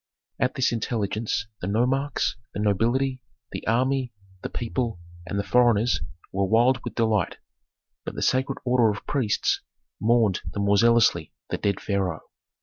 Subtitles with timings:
[0.39, 6.47] At this intelligence the nomarchs, the nobility, the army, the people, and the foreigners were
[6.47, 7.37] wild with delight,
[8.03, 9.61] but the sacred order of priests
[9.99, 12.21] mourned the more zealously the dead pharaoh.